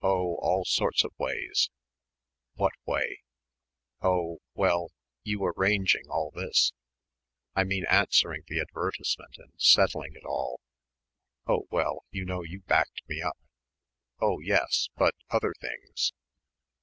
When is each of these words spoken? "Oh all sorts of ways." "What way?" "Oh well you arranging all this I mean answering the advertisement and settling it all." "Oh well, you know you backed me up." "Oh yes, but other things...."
"Oh 0.03 0.33
all 0.39 0.65
sorts 0.65 1.03
of 1.03 1.11
ways." 1.19 1.69
"What 2.55 2.73
way?" 2.87 3.19
"Oh 4.01 4.39
well 4.55 4.89
you 5.21 5.45
arranging 5.45 6.09
all 6.09 6.31
this 6.31 6.73
I 7.55 7.65
mean 7.65 7.85
answering 7.85 8.41
the 8.47 8.59
advertisement 8.61 9.35
and 9.37 9.51
settling 9.61 10.13
it 10.15 10.25
all." 10.25 10.59
"Oh 11.45 11.67
well, 11.69 12.03
you 12.09 12.25
know 12.25 12.41
you 12.41 12.61
backed 12.61 13.03
me 13.07 13.21
up." 13.21 13.37
"Oh 14.19 14.39
yes, 14.39 14.89
but 14.95 15.13
other 15.29 15.53
things...." 15.61 16.13